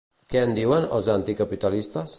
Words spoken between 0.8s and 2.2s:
els anticapitalistes?